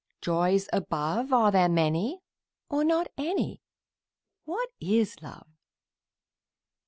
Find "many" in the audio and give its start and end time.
1.69-2.23